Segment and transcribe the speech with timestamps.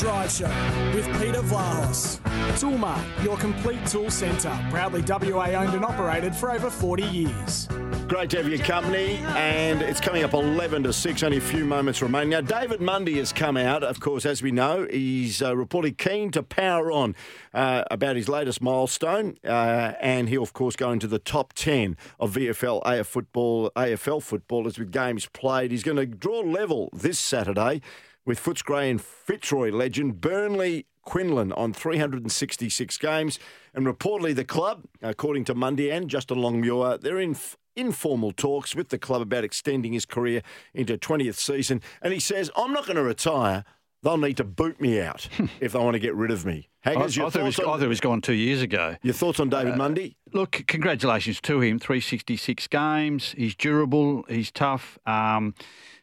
[0.00, 0.46] Drive Show
[0.94, 2.20] with Peter Vlahos.
[2.58, 4.58] Toolmart, your complete tool centre.
[4.70, 7.68] Proudly WA owned and operated for over 40 years.
[8.08, 11.66] Great to have your company, and it's coming up 11 to 6, only a few
[11.66, 12.30] moments remaining.
[12.30, 14.88] Now, David Mundy has come out, of course, as we know.
[14.90, 17.14] He's uh, reportedly keen to power on
[17.52, 21.94] uh, about his latest milestone, uh, and he'll, of course, go into the top 10
[22.18, 25.70] of VFL AF football, AFL footballers with games played.
[25.70, 27.82] He's going to draw level this Saturday
[28.24, 33.38] with Footscray and Fitzroy legend Bernie Quinlan on 366 games.
[33.74, 38.74] And reportedly, the club, according to Mundy and Justin Longmuir, they're in f- informal talks
[38.74, 40.42] with the club about extending his career
[40.74, 41.82] into 20th season.
[42.02, 43.64] And he says, I'm not going to retire.
[44.02, 45.28] They'll need to boot me out
[45.60, 46.68] if they want to get rid of me.
[46.80, 48.96] Haggers, I, I, thought was, on, I, thought he was gone two years ago.
[49.02, 50.16] Your thoughts on David uh, Mundy?
[50.32, 51.78] Look, congratulations to him.
[51.78, 53.34] 366 games.
[53.36, 54.24] He's durable.
[54.28, 54.98] He's tough.
[55.06, 55.54] Um,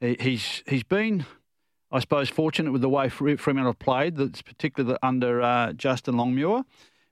[0.00, 1.24] he's he's been
[1.90, 6.64] I suppose, fortunate with the way Fremantle played, that's particularly under uh, Justin Longmuir,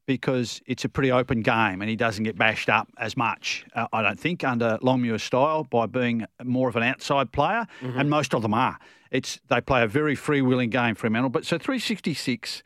[0.07, 3.87] because it's a pretty open game and he doesn't get bashed up as much, uh,
[3.93, 7.99] I don't think, under Longmuir's style by being more of an outside player, mm-hmm.
[7.99, 8.79] and most of them are.
[9.11, 11.31] It's They play a very freewheeling game, Fremantle.
[11.31, 12.63] But so 366.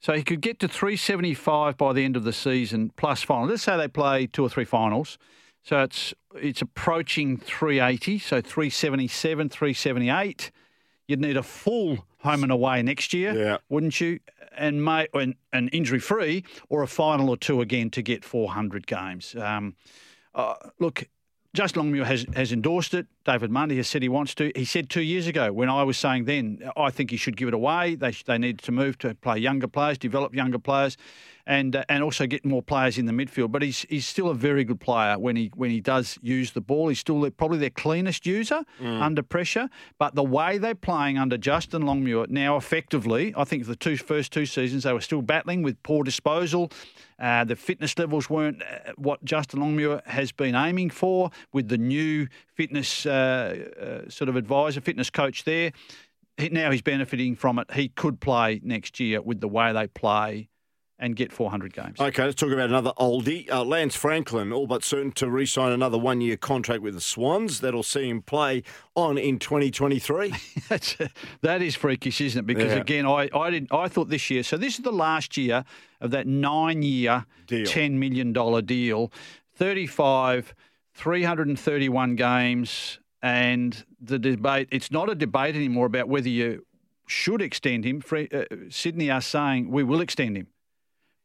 [0.00, 3.48] So he could get to 375 by the end of the season plus final.
[3.48, 5.18] Let's say they play two or three finals.
[5.62, 10.50] So it's it's approaching 380, so 377, 378
[11.10, 13.56] you'd need a full home and away next year, yeah.
[13.68, 14.20] wouldn't you?
[14.56, 18.86] And may and, and injury free, or a final or two again to get 400
[18.86, 19.34] games.
[19.34, 19.74] Um,
[20.34, 21.08] uh, look,
[21.52, 23.06] Justin Longmuir has, has endorsed it.
[23.24, 24.52] David Mundy has said he wants to.
[24.54, 27.48] He said two years ago when I was saying then, I think he should give
[27.48, 27.96] it away.
[27.96, 30.96] They, they needed to move to play younger players, develop younger players
[31.46, 33.52] and uh, and also get more players in the midfield.
[33.52, 36.60] But he's he's still a very good player when he when he does use the
[36.60, 36.88] ball.
[36.88, 39.00] He's still probably their cleanest user mm.
[39.00, 39.68] under pressure.
[39.98, 44.32] But the way they're playing under Justin Longmuir now, effectively, I think the two first
[44.32, 46.70] two seasons they were still battling with poor disposal.
[47.18, 51.76] Uh, the fitness levels weren't uh, what Justin Longmuir has been aiming for with the
[51.76, 53.66] new fitness uh,
[54.06, 55.72] uh, sort of advisor, fitness coach there.
[56.50, 57.70] Now he's benefiting from it.
[57.72, 60.48] He could play next year with the way they play
[61.00, 61.98] and get 400 games.
[61.98, 63.50] Okay, let's talk about another oldie.
[63.50, 67.00] Uh, Lance Franklin, all but certain to re sign another one year contract with the
[67.00, 67.60] Swans.
[67.60, 68.62] That'll see him play
[68.94, 70.34] on in 2023.
[70.68, 70.96] That's,
[71.40, 72.46] that is freakish, isn't it?
[72.46, 72.80] Because, yeah.
[72.80, 75.64] again, I, I, didn't, I thought this year, so this is the last year
[76.02, 78.32] of that nine year, $10 million
[78.66, 79.10] deal.
[79.54, 80.54] 35,
[80.94, 82.98] 331 games.
[83.22, 86.64] And the debate, it's not a debate anymore about whether you
[87.06, 88.02] should extend him.
[88.10, 90.46] Uh, Sydney are saying we will extend him.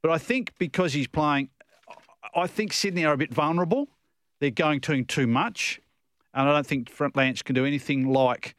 [0.05, 1.49] But I think because he's playing,
[2.35, 3.87] I think Sydney are a bit vulnerable.
[4.39, 5.81] They're going to him too much.
[6.31, 8.53] And I don't think Franklin can do anything like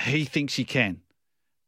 [0.00, 1.00] he thinks he can.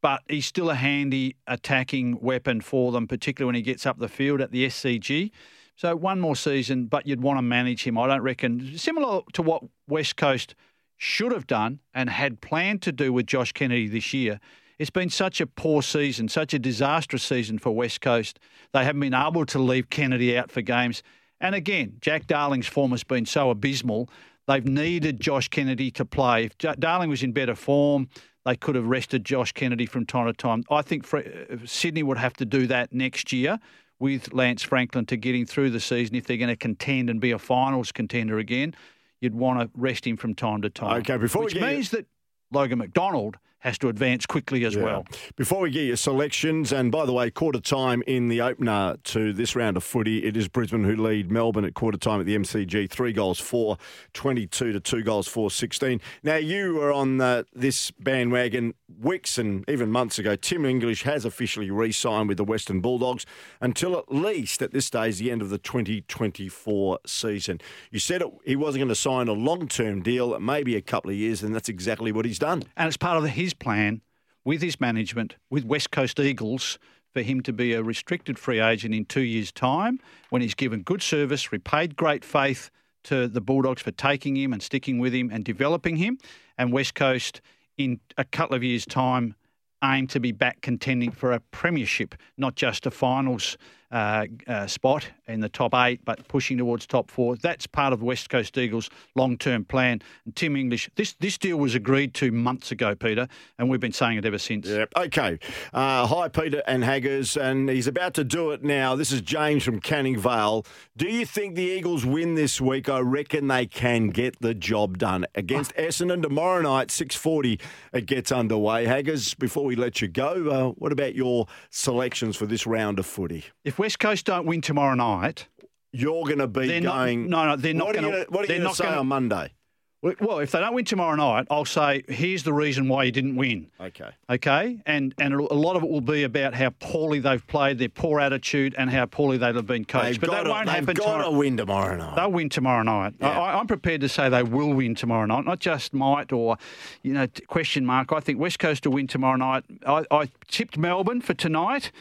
[0.02, 4.08] But he's still a handy attacking weapon for them, particularly when he gets up the
[4.08, 5.30] field at the SCG.
[5.74, 7.96] So one more season, but you'd want to manage him.
[7.96, 8.76] I don't reckon.
[8.76, 10.54] Similar to what West Coast
[10.98, 14.38] should have done and had planned to do with Josh Kennedy this year
[14.78, 18.38] it's been such a poor season, such a disastrous season for West Coast.
[18.72, 21.02] They haven't been able to leave Kennedy out for games.
[21.40, 24.08] And again, Jack Darling's form has been so abysmal.
[24.46, 26.44] They've needed Josh Kennedy to play.
[26.44, 28.08] If Darling was in better form,
[28.44, 30.64] they could have rested Josh Kennedy from time to time.
[30.70, 31.22] I think uh,
[31.64, 33.58] Sydney would have to do that next year
[33.98, 37.20] with Lance Franklin to get him through the season if they're going to contend and
[37.20, 38.74] be a finals contender again.
[39.20, 40.98] You'd want to rest him from time to time.
[40.98, 42.06] Okay, before which means that
[42.52, 44.84] Logan McDonald has to advance quickly as yeah.
[44.84, 45.06] well.
[45.36, 49.33] Before we get your selections, and by the way, quarter time in the opener to
[49.33, 52.36] this round of footy, it is Brisbane who lead Melbourne at quarter time at the
[52.36, 53.78] MCG, three goals for
[54.12, 56.00] 22 to two goals for 16.
[56.22, 60.36] Now, you were on uh, this bandwagon weeks and even months ago.
[60.36, 63.24] Tim English has officially re signed with the Western Bulldogs
[63.62, 67.60] until at least at this stage, the end of the 2024 season.
[67.91, 71.10] You said it, he wasn't going to sign a long term deal, maybe a couple
[71.10, 72.62] of years, and that's exactly what he's done.
[72.77, 74.03] And it's part of his plan
[74.45, 76.78] with his management, with West Coast Eagles,
[77.12, 80.83] for him to be a restricted free agent in two years' time when he's given
[80.83, 82.71] good service, repaid great faith
[83.04, 86.18] to the Bulldogs for taking him and sticking with him and developing him,
[86.59, 87.41] and West Coast
[87.78, 89.34] in a couple of years' time
[89.83, 93.56] aim to be back contending for a premiership, not just a finals
[93.94, 97.36] uh, uh, spot in the top eight, but pushing towards top four.
[97.36, 100.02] That's part of the West Coast Eagles' long-term plan.
[100.24, 103.92] And Tim English, this this deal was agreed to months ago, Peter, and we've been
[103.92, 104.68] saying it ever since.
[104.68, 104.92] Yep.
[104.96, 105.38] Okay.
[105.72, 108.96] Uh, hi, Peter and Haggers, and he's about to do it now.
[108.96, 110.66] This is James from Canning Vale.
[110.96, 112.88] Do you think the Eagles win this week?
[112.88, 117.60] I reckon they can get the job done against Essendon tomorrow night, six forty.
[117.92, 118.86] It gets underway.
[118.86, 123.06] Haggers, before we let you go, uh, what about your selections for this round of
[123.06, 123.44] footy?
[123.64, 125.47] If West Coast don't win tomorrow night,
[125.92, 127.28] you're going to be they're going.
[127.28, 128.27] Not, no, no, they're not going to.
[128.31, 129.53] What are you going to say gonna, on Monday?
[130.01, 133.36] Well, if they don't win tomorrow night, I'll say here's the reason why you didn't
[133.36, 133.71] win.
[133.78, 134.09] Okay.
[134.31, 137.91] Okay, and and a lot of it will be about how poorly they've played, their
[137.91, 140.04] poor attitude, and how poorly they've been coached.
[140.04, 141.30] They've but that to, won't they've happen got tomorrow.
[141.30, 142.16] to win tomorrow night.
[142.16, 143.15] They'll win tomorrow night.
[143.21, 143.39] Yeah.
[143.39, 146.57] I, I'm prepared to say they will win tomorrow night, not just might or,
[147.03, 148.13] you know, question mark.
[148.15, 149.65] I think West Coast will win tomorrow night.
[149.87, 151.92] I, I tipped Melbourne for tonight.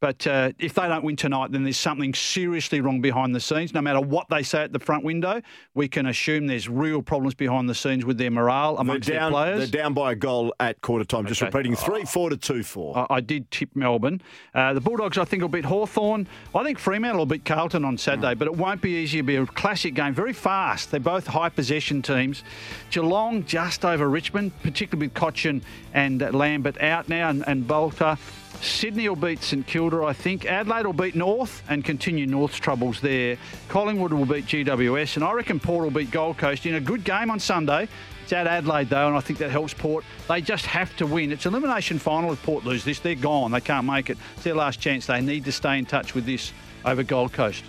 [0.00, 3.74] But uh, if they don't win tonight, then there's something seriously wrong behind the scenes.
[3.74, 5.42] No matter what they say at the front window,
[5.74, 9.32] we can assume there's real problems behind the scenes with their morale amongst they're down,
[9.32, 9.70] their players.
[9.70, 11.26] They're down by a goal at quarter time.
[11.26, 11.50] Just Okay.
[11.54, 12.98] repeating, 3 4 to 2 4.
[13.10, 14.22] I, I did tip Melbourne.
[14.54, 16.26] Uh, the Bulldogs, I think, will beat Hawthorn.
[16.54, 19.18] I think Fremantle will beat Carlton on Saturday, but it won't be easy.
[19.18, 20.90] It'll be a classic game, very fast.
[20.90, 22.42] They're both high possession teams.
[22.90, 25.60] Geelong just over Richmond, particularly with Cotchin
[25.92, 28.16] and Lambert out now and, and Bolton.
[28.60, 30.44] Sydney will beat St Kilda, I think.
[30.44, 33.38] Adelaide will beat North and continue North's troubles there.
[33.68, 37.02] Collingwood will beat GWS, and I reckon Port will beat Gold Coast in a good
[37.04, 37.88] game on Sunday.
[38.22, 40.04] It's at Adelaide though, and I think that helps Port.
[40.28, 41.32] They just have to win.
[41.32, 42.32] It's elimination final.
[42.32, 43.50] If Port lose this, they're gone.
[43.50, 44.18] They can't make it.
[44.34, 45.06] It's their last chance.
[45.06, 46.52] They need to stay in touch with this
[46.84, 47.64] over Gold Coast.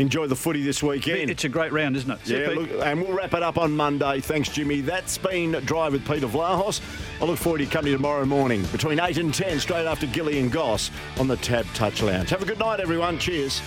[0.00, 1.30] Enjoy the footy this weekend.
[1.30, 2.18] It's a great round, isn't it?
[2.26, 4.20] Yeah, look, and we'll wrap it up on Monday.
[4.20, 4.80] Thanks, Jimmy.
[4.80, 6.80] That's been Drive with Peter Vlahos.
[7.20, 10.38] I look forward to your company tomorrow morning between 8 and 10, straight after Gilly
[10.38, 12.30] and Goss on the TABtouch Lounge.
[12.30, 13.18] Have a good night, everyone.
[13.18, 13.60] Cheers.